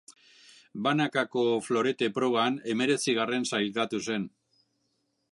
[0.85, 4.27] Banakako florete proban hemeretzigarren sailkatu zen.